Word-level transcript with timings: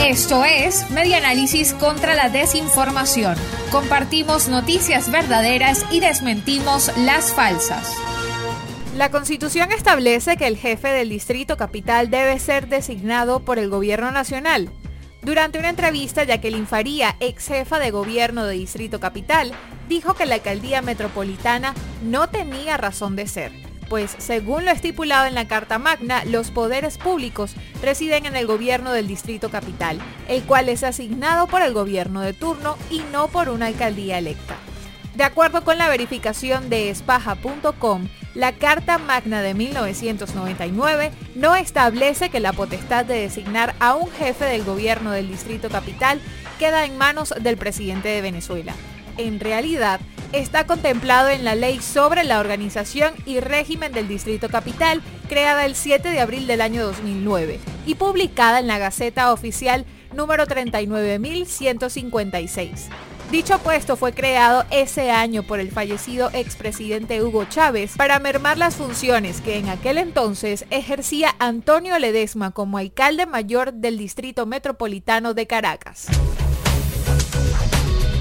Esto 0.00 0.44
es 0.44 0.90
Media 0.90 1.18
Análisis 1.18 1.74
contra 1.74 2.14
la 2.14 2.28
Desinformación. 2.28 3.36
Compartimos 3.70 4.48
noticias 4.48 5.10
verdaderas 5.10 5.84
y 5.90 6.00
desmentimos 6.00 6.90
las 6.98 7.32
falsas. 7.32 7.94
La 8.96 9.10
Constitución 9.10 9.72
establece 9.72 10.36
que 10.36 10.46
el 10.46 10.56
jefe 10.56 10.88
del 10.88 11.08
Distrito 11.08 11.56
Capital 11.56 12.10
debe 12.10 12.38
ser 12.38 12.68
designado 12.68 13.40
por 13.40 13.58
el 13.58 13.68
Gobierno 13.68 14.10
Nacional. 14.10 14.70
Durante 15.22 15.58
una 15.58 15.70
entrevista, 15.70 16.24
Jacqueline 16.24 16.66
Faría, 16.66 17.16
ex 17.20 17.48
jefa 17.48 17.78
de 17.78 17.90
gobierno 17.90 18.46
de 18.46 18.54
Distrito 18.54 19.00
Capital, 19.00 19.52
dijo 19.88 20.14
que 20.14 20.26
la 20.26 20.36
alcaldía 20.36 20.82
metropolitana 20.82 21.74
no 22.02 22.28
tenía 22.28 22.76
razón 22.76 23.16
de 23.16 23.26
ser, 23.26 23.52
pues 23.88 24.14
según 24.18 24.64
lo 24.64 24.70
estipulado 24.70 25.26
en 25.26 25.34
la 25.34 25.46
Carta 25.46 25.78
Magna, 25.78 26.24
los 26.24 26.50
poderes 26.50 26.98
públicos 26.98 27.54
residen 27.82 28.26
en 28.26 28.36
el 28.36 28.46
gobierno 28.46 28.92
del 28.92 29.06
Distrito 29.06 29.50
Capital, 29.50 29.98
el 30.28 30.42
cual 30.44 30.68
es 30.68 30.82
asignado 30.82 31.46
por 31.46 31.62
el 31.62 31.72
gobierno 31.72 32.20
de 32.20 32.32
turno 32.32 32.76
y 32.90 33.02
no 33.12 33.28
por 33.28 33.48
una 33.48 33.66
alcaldía 33.66 34.18
electa. 34.18 34.56
De 35.14 35.22
acuerdo 35.22 35.62
con 35.62 35.78
la 35.78 35.88
verificación 35.88 36.68
de 36.68 36.90
espaja.com, 36.90 38.08
la 38.34 38.52
Carta 38.52 38.98
Magna 38.98 39.42
de 39.42 39.54
1999 39.54 41.12
no 41.36 41.54
establece 41.54 42.30
que 42.30 42.40
la 42.40 42.52
potestad 42.52 43.04
de 43.04 43.20
designar 43.20 43.76
a 43.78 43.94
un 43.94 44.10
jefe 44.10 44.44
del 44.44 44.64
gobierno 44.64 45.12
del 45.12 45.28
Distrito 45.28 45.68
Capital 45.68 46.20
queda 46.58 46.84
en 46.84 46.98
manos 46.98 47.32
del 47.40 47.56
presidente 47.56 48.08
de 48.08 48.22
Venezuela. 48.22 48.74
En 49.16 49.38
realidad, 49.38 50.00
está 50.32 50.66
contemplado 50.66 51.28
en 51.28 51.44
la 51.44 51.54
Ley 51.54 51.80
sobre 51.80 52.24
la 52.24 52.40
Organización 52.40 53.14
y 53.26 53.40
Régimen 53.40 53.92
del 53.92 54.08
Distrito 54.08 54.48
Capital, 54.48 55.02
creada 55.28 55.66
el 55.66 55.74
7 55.74 56.10
de 56.10 56.20
abril 56.20 56.46
del 56.46 56.60
año 56.60 56.84
2009 56.84 57.60
y 57.86 57.94
publicada 57.94 58.60
en 58.60 58.66
la 58.66 58.78
Gaceta 58.78 59.32
Oficial 59.32 59.86
número 60.14 60.46
39156. 60.46 62.88
Dicho 63.30 63.58
puesto 63.58 63.96
fue 63.96 64.12
creado 64.12 64.64
ese 64.70 65.10
año 65.10 65.42
por 65.42 65.58
el 65.58 65.72
fallecido 65.72 66.30
expresidente 66.32 67.22
Hugo 67.22 67.46
Chávez 67.46 67.96
para 67.96 68.20
mermar 68.20 68.58
las 68.58 68.76
funciones 68.76 69.40
que 69.40 69.58
en 69.58 69.68
aquel 69.68 69.98
entonces 69.98 70.66
ejercía 70.70 71.34
Antonio 71.38 71.98
Ledesma 71.98 72.52
como 72.52 72.78
alcalde 72.78 73.26
mayor 73.26 73.72
del 73.72 73.98
Distrito 73.98 74.46
Metropolitano 74.46 75.34
de 75.34 75.46
Caracas. 75.46 76.06